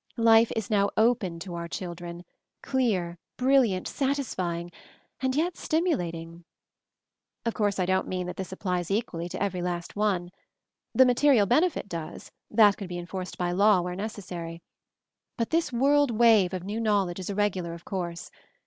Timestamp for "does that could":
11.87-12.89